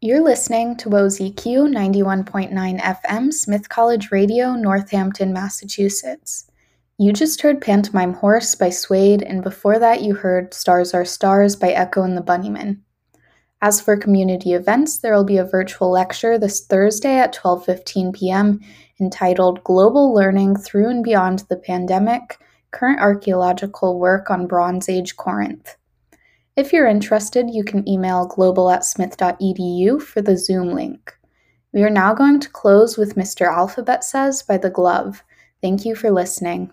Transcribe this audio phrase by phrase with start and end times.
[0.00, 6.48] You're listening to WOZQ 91.9 FM, Smith College Radio, Northampton, Massachusetts.
[6.98, 11.56] You just heard Pantomime Horse by Suede, and before that, you heard Stars Are Stars
[11.56, 12.78] by Echo and the Bunnymen.
[13.60, 18.60] As for community events, there will be a virtual lecture this Thursday at 12:15 p.m.
[19.00, 22.38] entitled Global Learning Through and Beyond the Pandemic:
[22.70, 25.76] Current Archaeological Work on Bronze Age Corinth.
[26.58, 31.16] If you're interested, you can email global at smith.edu for the Zoom link.
[31.72, 33.46] We are now going to close with Mr.
[33.46, 35.22] Alphabet Says by The Glove.
[35.62, 36.72] Thank you for listening.